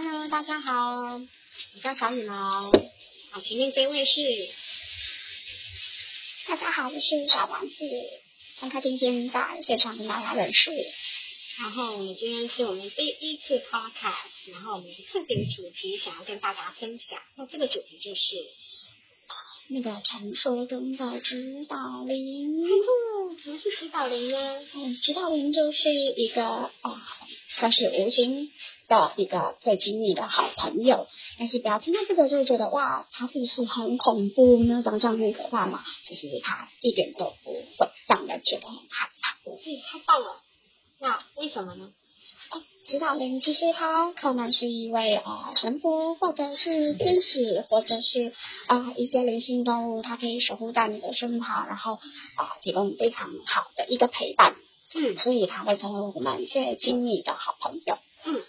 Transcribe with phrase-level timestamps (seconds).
[0.00, 2.70] Hello，大家好，我叫小羽毛。
[3.32, 4.12] 好，前面这位是，
[6.46, 7.74] 大家好，我是小王子。
[8.60, 10.70] 很开心今天在现场跟大家认识。
[11.58, 17.18] 然后我们今天是我们第一次 podcast，然后我们特别主题想要跟大家分享。
[17.36, 18.20] 那这个主题就是
[19.66, 22.68] 那个传说中的指导灵。
[23.42, 24.60] 什么是指导灵呢？
[24.76, 26.70] 嗯，指导灵就是一个啊，
[27.58, 28.52] 算是无形
[28.88, 31.06] 的一个最亲密的好朋友。
[31.38, 34.82] 但是不要听到这个就觉得哇，他是不是很恐怖呢？
[34.82, 35.84] 长相很可怕嘛？
[36.06, 39.50] 其实他一点都不会让人觉得很害怕。
[39.50, 39.54] 嗯，
[39.92, 40.42] 太棒了。
[41.00, 41.92] 那为什么呢？
[42.86, 48.32] 指导灵其实他可能是一位啊神佛，或者是天使，或者是
[48.66, 51.96] 啊一些灵性动物，它可以守护在你的身旁，然后
[52.36, 54.56] 啊提供非常好的一个陪伴。
[54.94, 57.98] 嗯，所以他会成为我们最亲密的好朋友。
[58.24, 58.40] 嗯，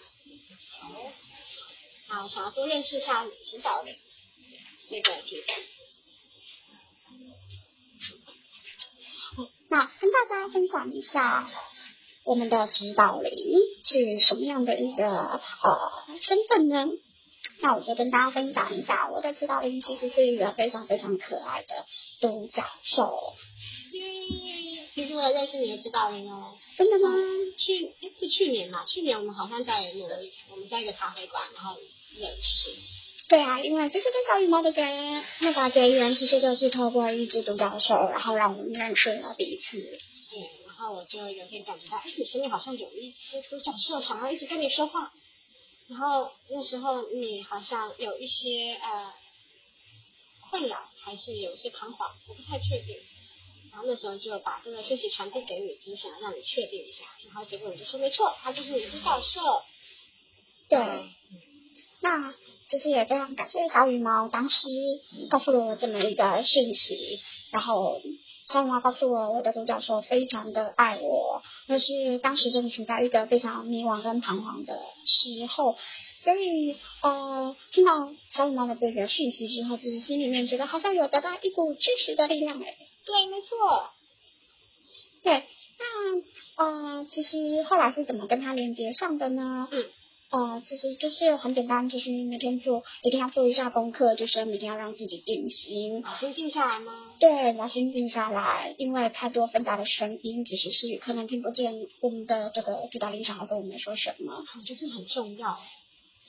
[2.10, 3.94] 好，好，想要多认识一下指导灵
[4.90, 5.12] 这个。
[9.68, 11.48] 那跟大家分享一下。
[12.22, 13.32] 我们的指导灵
[13.82, 15.40] 是什么样的一个呃
[16.20, 16.86] 身份呢？
[17.60, 21.86] 那我就跟大家分享一下，我的指导灵其实是一个非常非常可爱的
[22.20, 23.34] 独角兽。
[24.94, 26.58] 其实我也认识你的指导灵哦。
[26.76, 27.08] 真的吗？
[27.56, 28.84] 去是去年嘛？
[28.84, 31.74] 去年我们好像在那个我们在一个咖啡馆，然后
[32.16, 32.70] 认识。
[33.28, 34.82] 对啊，因为这是跟小羽毛的结
[35.40, 39.78] 那个结缘，其实就是透过一只独角兽，然后让我们认识了彼此。
[39.78, 40.60] 对。
[40.66, 45.12] 然后我就有点感觉到，哎，你身边好像有一只独角兽想要一直跟你说话。
[45.88, 49.12] 然后那时候你好像有一些呃
[50.50, 52.96] 困扰，还是有一些彷徨，我不太确定。
[53.70, 57.04] 然后那时候就把这个讯息传递给你，只想让你确定一下。
[57.26, 59.40] 然后结果你就说没错，它就是你独角兽。
[60.68, 60.78] 对。
[62.00, 62.32] 那
[62.70, 64.68] 其实也非常感谢小羽毛当时
[65.30, 67.20] 告诉了我这么一个讯息，
[67.50, 68.00] 然后。
[68.52, 74.74] 小羽毛告诉我，我的独角兽非常的爱我，但是当时正处在一个非常迷惘跟彷徨的
[75.06, 75.76] 时候，
[76.18, 82.76] 所以呃，听到小羽毛的这个讯息之后，自己心里面觉得好像有得到一股支持的力量哎。
[83.06, 83.90] 对，没错。
[85.22, 85.44] 对，
[85.78, 89.68] 那呃，其实后来是怎么跟他连接上的呢？
[89.70, 89.84] 嗯。
[90.30, 96.02] 呃，其实就是很简单，就是每天做，一定要做一下功课，就是每天要让自己静心。
[96.02, 96.92] 把心静下来吗？
[97.18, 104.32] 对，把心静下来，因为太多纷杂的声音，其实是可能听不见我们的这个巨大灵想要跟我们说什么。
[104.34, 105.58] 我觉得很重要。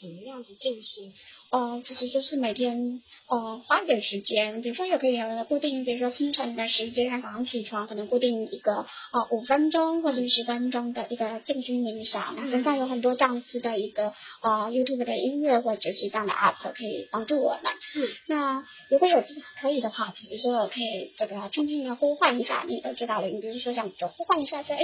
[0.02, 1.14] 怎么样子静心？
[1.52, 12.36] 呃，其实就是每天呃花一点时间，比如说也可以固定，比如说清晨的时间，早上起床可能固定一个呃五分钟或者十分钟的一个静心冥想。
[12.36, 17.72] 那现在有很多这样子的一个呃 YouTube 的音乐或者是这样的 App 可以帮助我们。
[17.96, 18.08] 嗯。
[18.28, 19.24] 那如果有
[19.62, 24.82] 可以的话，其实说可以这个轻轻的呼唤一下你的指导灵，比如说像就呼唤一下说，哎。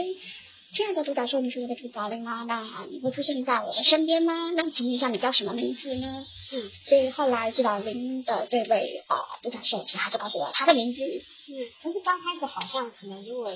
[0.74, 2.44] 亲爱的独角兽，你是我的主导灵吗？
[2.44, 4.52] 那你会出现在我的身边吗？
[4.52, 6.26] 那请问一下，你叫什么名字呢？
[6.52, 11.02] 嗯，所以后来指导灵的这位啊独角兽，其实他就告诉我他的名字。
[11.02, 13.54] 嗯，可是刚开始好像可能如果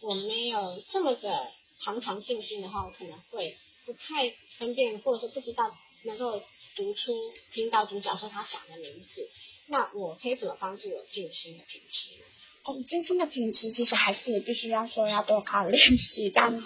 [0.00, 1.48] 我没有这么的
[1.84, 5.64] 常常静心的话，我可能会不太分辨，或者是不知道
[6.06, 6.40] 能够
[6.74, 7.12] 读出
[7.52, 9.28] 听到独角兽他想的名字。
[9.68, 12.24] 那我可以怎么帮助我静心的品质？
[12.66, 16.64] 哦，真心的品质其实还是必须要说要多靠练习这样子，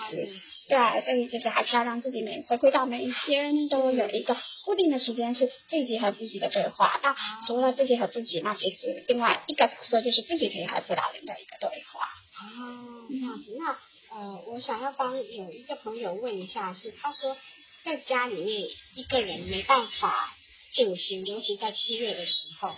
[0.67, 4.35] 对，所以就是还是要让自己每回归到每一天都有一个
[4.65, 6.99] 固定的时间是自己和自己的对话。
[7.03, 7.15] 那
[7.47, 12.09] 除了自己和自己，那其实另外一个角色就是自己可以和辅导员的一个对话。
[12.41, 13.59] 哦，这样子。
[13.59, 17.37] 那呃，我想要帮有一个朋友问一下，是他说
[17.85, 18.63] 在家里面
[18.95, 20.35] 一个人没办法
[20.73, 22.75] 静心，尤其在七月的时候。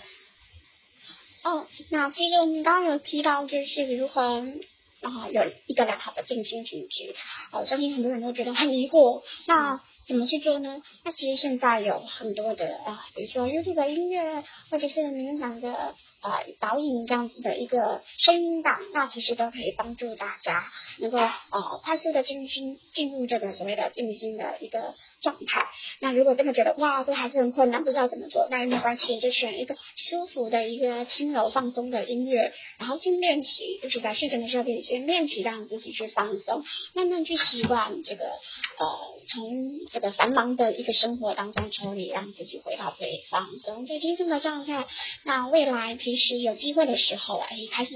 [1.43, 4.45] 哦，那其实我们刚刚有提到，就是如何
[5.01, 7.15] 啊有一个良好的静心品质，
[7.51, 10.81] 呃，相信很多人都觉得很疑惑，那怎么去做呢？
[11.03, 15.95] 那其实现在有很多的啊，比如说 YouTube 的音乐，或者是冥想的。
[16.23, 25.65] 呃，导引这样子的一个声音档，那其实都可以帮助大家能够呃快速的进心进入这个所谓的静心的一个状态。
[26.01, 38.85] 那如果真的觉得哇，这还是很困难，不知道怎么做，那也没关系，就选一个舒服的一个轻柔放松的音乐，然后先练习，就是在睡前的时候可以先练习，让自己去放松，慢慢去习惯这个呃
[39.29, 44.85] 从这个繁忙的一个生活当中抽离，让自己回到最放松、最轻松的状态。
[45.23, 47.91] 那未来其实有机会的时候，哎，开始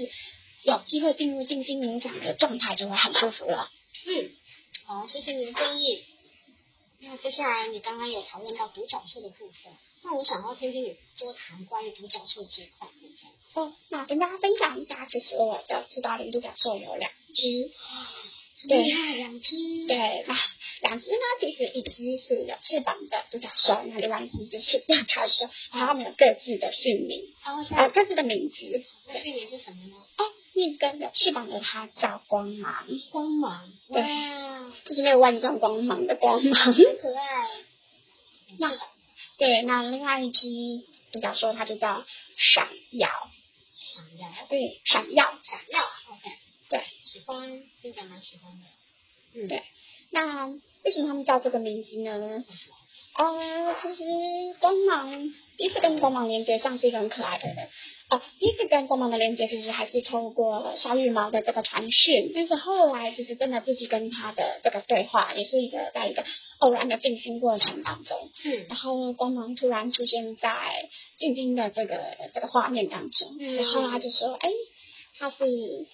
[0.64, 3.68] 有机会进入静心冥想的状态，就会很舒服了。
[4.06, 4.30] 嗯，
[4.86, 5.98] 好，谢谢您的建议。
[7.00, 9.72] 那接下来你刚刚有讨论到独角兽的部分，
[10.02, 13.62] 那我想要听听你多谈关于独角兽这一块部分。
[13.62, 17.72] 哦，那跟大家分享一下，就是我的指导灵独角兽有两只。
[18.68, 18.82] 对，
[19.16, 19.54] 两只。
[19.86, 20.36] 对，那
[20.82, 21.22] 两只呢？
[21.40, 27.32] 其实一只是有翅膀的独角兽，那另外一只就是吊台兽，然后它们有各自的姓名，
[27.70, 28.56] 呃，各自的名字。
[29.06, 29.94] 那姓名是什么呢？
[29.94, 30.24] 哦，
[30.58, 32.84] 那个有翅膀的它叫光芒。
[33.10, 33.72] 光芒。
[33.88, 34.02] 对，
[34.84, 36.74] 就是那个万丈光芒的光芒。
[36.74, 37.48] 很可爱。
[38.58, 38.76] 那
[39.38, 40.40] 对，那另外一只
[41.12, 42.04] 独角兽它就叫
[42.36, 43.08] 闪耀。
[43.08, 44.28] 闪耀。
[44.48, 45.24] 对，闪耀。
[45.24, 45.80] 闪耀。
[46.12, 46.30] OK。
[46.68, 46.82] 对。
[47.04, 48.66] 喜欢，听起来蛮喜欢的。
[49.34, 49.62] 嗯，对。
[50.10, 52.44] 那为什么他们叫这个名字呢？
[53.16, 54.04] 呃，其实
[54.60, 55.10] 光芒
[55.56, 57.44] 第一次跟光芒连接上是一个很可爱的
[58.10, 58.18] 人。
[58.18, 66.24] 哦，第一次跟光芒的连接其实还是通过小羽毛的这个传讯，但是后来其实真的自己跟他的这个对话，也是一个在一个
[66.58, 68.30] 偶然的静心过程当中。
[68.44, 68.66] 嗯。
[68.68, 70.88] 然后光芒突然出现在
[71.18, 71.98] 静静的这个
[72.34, 74.50] 这个画面当中，嗯然后他就说：“哎。”
[75.20, 75.36] 他是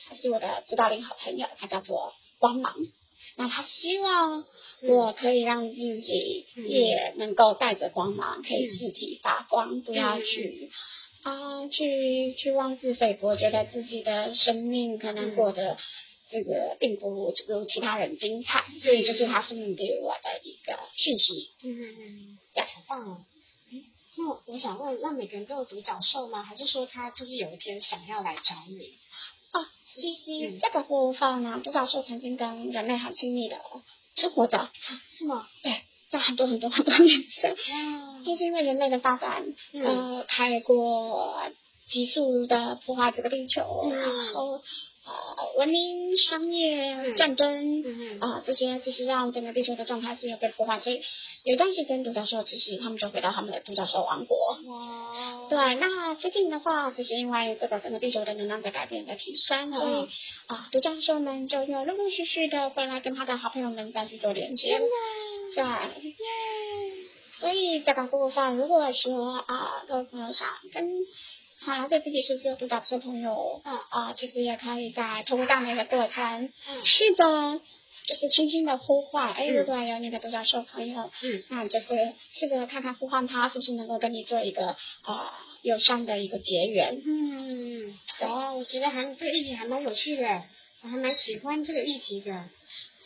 [0.06, 2.74] 他是我的指导灵好朋友，他叫做光芒。
[3.38, 4.44] 那他希望
[4.82, 10.68] 我可以让自己也能够带着光芒，可以自己发光，不要去
[11.24, 15.76] 啊去去妄自菲薄，觉得自己的生命可能过得
[16.30, 17.32] 这个并不如
[17.66, 18.64] 其他人精彩。
[18.82, 21.50] 所以就是他送给我的一个讯息。
[21.64, 23.24] 嗯嗯嗯，对，好棒哦。
[24.16, 26.44] 那我想问，那每个人都有独角兽吗？
[26.44, 28.92] 还是说他就是有一天想要来找你？
[29.50, 29.58] 啊，
[29.94, 33.56] 其实这个部分呢，独角兽曾经跟人类很亲密的
[34.14, 34.70] 生活着，
[35.18, 35.48] 是吗？
[35.62, 37.56] 对，在很多很多很多年前，
[38.24, 41.42] 就是因为人类的发展，呃，太过
[41.88, 44.60] 急速的破坏这个地球，然后。
[45.06, 45.12] 呃，
[45.58, 47.84] 文明、商业、战争
[48.20, 51.02] 啊，这些其实让整个地球的状态是有被破坏，所以
[51.42, 54.38] 有一段时间独角兽其实他们就回到他们的独角兽王国。
[54.66, 55.46] 哇！
[55.50, 60.08] 对，那最近的话，就是因为这个整个地球的能量在改变、在提升，所以
[60.46, 64.80] 啊，独角兽们就又陆陆续续的回来跟他的好朋友们再去做连接。
[65.54, 65.62] 对，
[67.40, 70.84] 所以这个部分，如果说啊，各位朋友想跟。
[71.60, 77.60] 想要对自己是不是有独角兽朋友，嗯啊，其实也可以在通过这样的过程，嗯，试着
[78.06, 81.86] 就是轻轻的呼唤，哎，如果有你的独角兽朋友，嗯，那就是
[82.32, 84.76] 试着看看呼唤他是不是能够跟你做一个啊
[85.62, 90.42] 友善的一个结缘，嗯，哦，我觉得还这个议题还蛮有趣的，
[90.82, 92.44] 我还蛮喜欢这个议题的。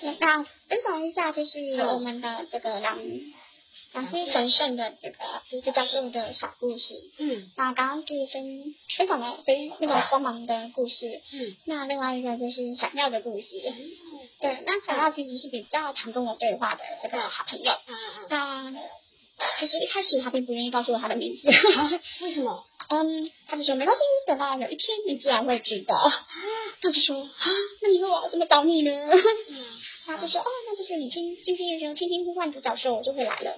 [0.00, 2.98] 对，那分享一下就是我们的这个两。
[3.92, 5.16] 两只神圣的这个
[5.62, 6.94] 独角兽的小故事。
[7.18, 11.20] 嗯，那刚刚是分分享了非那个光芒的故事。
[11.32, 13.46] 嗯，那另外一个就是闪耀的故事。
[14.40, 17.72] 对，那闪耀其实是比较常跟我对话的这个好朋友。
[17.86, 17.96] 嗯
[18.28, 18.74] 嗯。
[19.40, 21.48] 那其实一开始他并不愿意告诉我他的名字。
[22.22, 22.64] 为什么？
[22.90, 25.94] 嗯，他就说没关系，等到有一天你自然会知道。
[25.94, 26.10] 啊，
[26.82, 27.46] 他就说啊，
[27.82, 28.90] 那以后我要怎么找你呢？
[29.48, 29.64] 嗯，
[30.06, 33.56] 他就说哦，那就是你轻轻轻轻轻轻呼唤独角兽，我就会来了。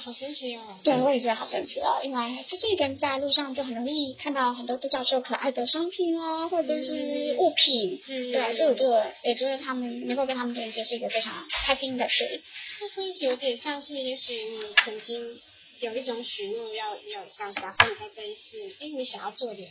[0.00, 0.80] 哇，好神奇哦！
[0.82, 8.00] 对，我也觉得好神奇哦，因为就是一个人在路上就很容易看到很多独角兽可爱的商品哦，或者是物品。
[8.08, 8.90] 嗯，对，所以我就
[9.24, 12.42] 也觉得他们能够跟他们连接是一个非常开心的事。
[12.80, 15.38] 就是有点像是，也许你曾经
[15.80, 19.68] 有一种许诺，要要像小朋友在这一次，因为你想要做点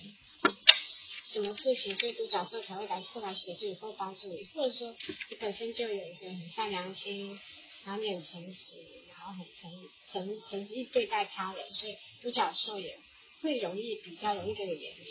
[1.33, 4.95] 什么事情，所以独角兽才会来过来协助你或帮助你，或者说
[5.31, 7.39] 你本身就有一个很善良心，
[7.83, 8.75] 然后你很诚实。
[9.19, 12.97] 然后很诚诚诚实对待他人，所以独角兽也
[13.41, 15.10] 会容易比较容易跟你连接。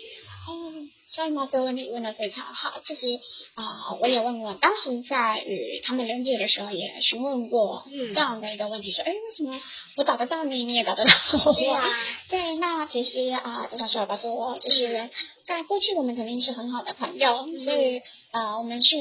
[0.49, 0.73] 哦，
[1.09, 3.07] 所以毛哥问题问的非常好，其实
[3.55, 9.61] 啊，我也问过，当时在与他们连接的时候也询问过这样的一个问题，说，哎，为什么
[9.97, 11.13] 我找得到你，你也找得到
[11.45, 11.53] 我？
[12.31, 15.11] 对，那其实啊，独角兽告诉我，就是
[15.47, 18.97] 在过去我们肯定是很好的朋友，所以啊，我们是。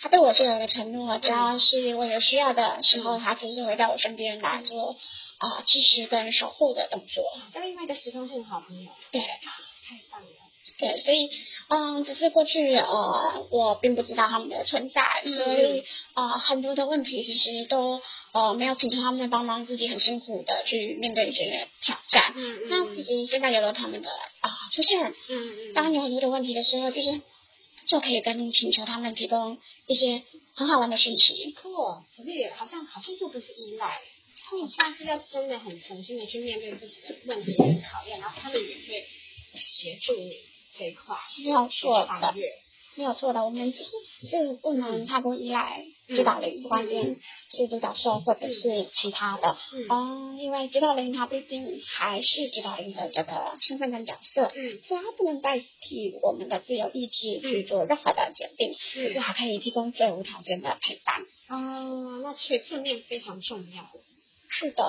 [0.00, 4.94] 他对我是有一个承诺，只要是我有需要的时候，他其实会在我身边来做
[5.38, 7.24] 啊支持跟守护的动作。
[7.52, 10.28] 跟另外一个时空性好朋友，对，太棒了。
[10.78, 11.28] 对，所以
[11.68, 15.82] 嗯，只是过去呃，我并不知道他们的存在，所以
[16.14, 18.00] 啊，很多的问题其实都
[18.32, 22.32] 呃没有请求他们的帮忙，自己很辛苦的去面对一些挑战。
[22.36, 22.68] 嗯嗯。
[22.68, 27.20] 那其实现在有了他们的啊出现，嗯嗯，当有很多的问题的时候，就是。
[27.88, 30.22] 就可以跟请求他们提供一些
[30.54, 31.56] 很好玩的讯息。
[31.62, 33.98] 错，可是也好像好像就不是依赖，
[34.50, 39.06] 好像是要真的很诚心的去面对自己的问题考验，然后他们也会
[39.54, 40.36] 协助你
[40.78, 41.16] 这一块。
[41.44, 42.34] 没有错的。
[42.96, 43.90] 没有错的，我们其实
[44.28, 47.16] 是不能太过依赖指导灵，不管是
[47.48, 49.56] 是独角兽或者是其他的，
[49.88, 61.22] 嗯，因为指导灵它毕竟还是指导灵的这个身份跟角色，嗯，所以它不能代替我们的自由意志去做任何的决定，可是还可以提供最无条件的陪伴。
[61.50, 63.84] 哦，那其实正面非常重要。
[64.48, 64.84] 是的。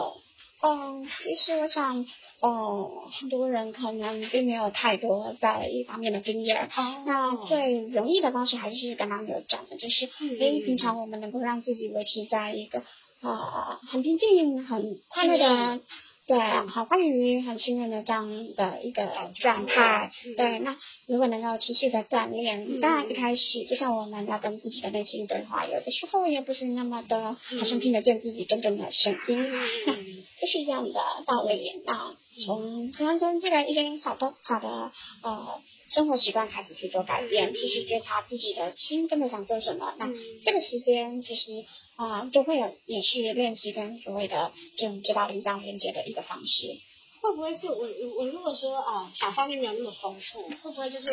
[0.62, 2.06] 嗯，其实我想，
[2.42, 6.70] 嗯，很多人可能并没有太多在一方面的经验。
[7.06, 12.80] 那最容易的方式还是刚刚有讲的，就是因为平常我们能够让自己维持在一个
[13.22, 15.82] 啊很平静、很快乐的。
[16.30, 19.02] 对，好，关于很信任的这样的一个
[19.42, 29.52] 状态，对，那如果能够持续的锻炼，当然一开始就像我们要跟自己的内心对话，有的时候也不是那么的，好像听得见自己真正的声音，
[29.88, 29.96] 那
[30.40, 30.94] 这是一样的
[31.26, 31.82] 道理。
[31.84, 32.14] 那
[32.46, 34.92] 从可能从这个一些小的、小的
[35.24, 40.08] 呃生活习惯开始去做改变，其实觉察自己的心真的想做什么，那
[40.44, 41.66] 这个时间其实。
[42.00, 46.80] 啊，就会有也是练习跟所谓的这种指导灵这样连接的一个方式。
[47.22, 51.12] 会不会是我我我如果说啊，想象力没有那么丰富，会不会就是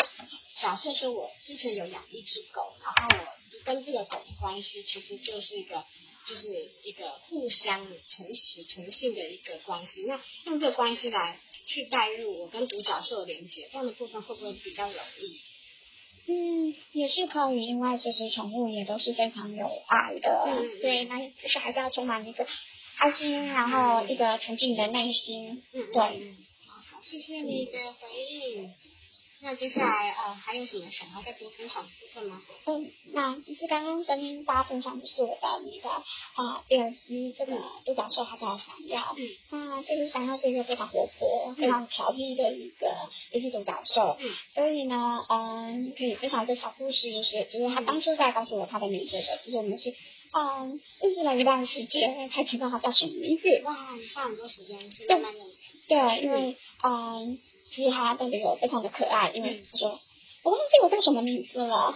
[0.62, 5.82] 假设说我之前有养一只狗，然后我跟这个狗的关系其实就是一个
[6.28, 6.46] 就是
[6.84, 15.40] 一个互相诚实诚信的一个关系，那用这个关系来去带入我跟独角兽的连接，这样的部分会不会比较容易？
[16.28, 20.46] 嗯，也是可以，因为其实宠物也都是非常有爱的，
[20.82, 22.44] 对，那就是还是要充满一个
[22.98, 25.84] 爱心，然后一个纯净的内心，对。
[26.66, 28.74] 好，谢谢你的回应。
[29.46, 32.42] 那接下来呃还有什么想要再多分享的部分吗？
[32.64, 39.14] 嗯，那其实刚刚跟大家分享的是我的那个啊第二期这个独角兽，它叫闪耀。
[39.16, 42.92] 嗯，那就是闪耀是一个非常活泼、非常调皮的一个
[43.32, 44.16] 一只独角兽。
[44.18, 49.94] 嗯，所以呢，嗯，可以分享一个小故事，就是就是他当初在告诉我他的名字的时候，其实我们是
[50.32, 53.48] 嗯认识了一段时间才知道他叫什么名字。
[53.64, 55.78] 哇，你花很多时间去慢慢认识。
[55.86, 57.38] 对，因为嗯。
[57.74, 60.00] 其实他的理由非常的可爱，因为他说
[60.44, 61.74] 我忘记我叫什么名字了。
[61.74, 61.94] 啊，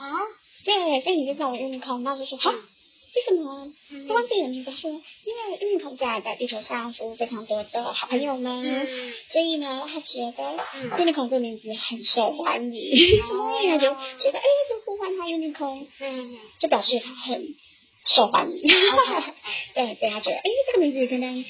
[0.64, 3.72] 对，所以你就叫我 Unicorn，那就说好，为什么？
[4.06, 4.72] 不忘记了名字？
[4.72, 8.62] 说因为 Unicorn 在在地球上服务非常多的好朋友们，
[9.32, 10.58] 所以呢，他觉得
[10.98, 15.86] Unicorn 这个名字很受欢迎，所以他就觉得哎，就呼唤他 Unicorn，
[16.58, 17.54] 就表示他很
[18.04, 18.62] 受欢迎，
[19.74, 21.44] 对，所以他觉得哎，这个名字可能。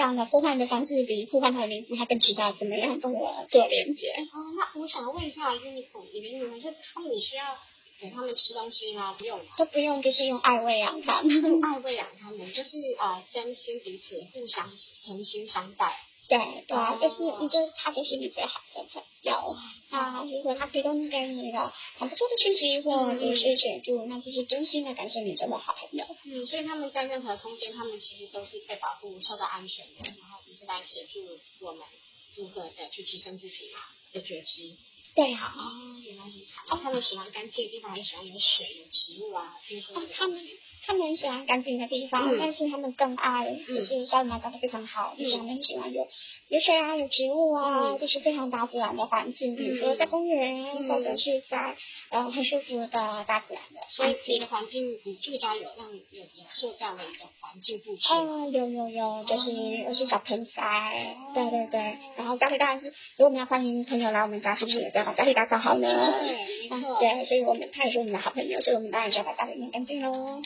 [0.00, 4.08] 这样的呼唤的方式比呼唤他的名字，他更知道怎么样跟我做连接。
[4.32, 7.44] 哦，那我想问一下，Unicorn，你的你们是他们，你需要
[8.00, 9.14] 给他们吃东西吗？
[9.18, 11.28] 不用，都不用，就是用爱喂养他们，
[11.62, 14.70] 爱喂养他们，就是啊，真心彼此互相
[15.04, 15.92] 诚心相待。
[16.30, 19.56] 对对啊，就是你就是他就是你最好的朋友。
[19.90, 26.06] 那如果他提供给你一个很不错的讯息或者是协助，那就是真心的感谢你这么好朋友。
[26.24, 31.18] 嗯，所以他们在任何空间，他们其实都是被保护、受到安全的，然后也是来协助
[31.66, 31.84] 我们
[32.36, 33.80] 如何的去提升自己嘛
[34.12, 34.76] 的觉知。
[35.14, 36.74] 对啊，哦，原来如此。
[36.74, 39.94] 哦，他们喜欢干净的地方，也喜欢有水、有植物啊，听说。
[40.16, 40.40] 他们。
[40.82, 46.08] 他们喜欢干净的地方，但是他们更爱就是小马长得非常好，就是他们喜欢有
[46.48, 51.76] 有水啊，有植物啊，就是非常大自然的环境，比如说在公园或者是在
[52.08, 53.80] 呃很舒服的大自然的。
[53.90, 56.26] 所以你的环境，你住家有让有有
[56.58, 58.08] 做这样的一个环境布置？
[58.08, 61.98] 啊，有有有，就是有些小盆栽，对对对。
[62.16, 65.88] 然后家里当然是，如果我们要欢迎朋友来我们家，是不是也要把家里打扫好呢？
[66.20, 66.98] 对，没错。
[67.00, 70.40] 对，所以我们他也是我们的好朋友，所以我们当然要把家里弄干净喽。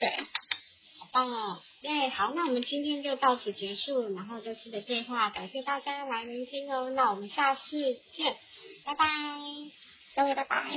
[0.00, 0.08] 对，
[1.00, 1.60] 好棒哦！
[1.82, 7.60] 对，好，那我们今天就到此结束，然后这次的对话感谢大家来聆听哦，那我们下次
[8.12, 8.36] 见，
[8.84, 9.06] 拜拜，
[10.14, 10.70] 各位拜拜。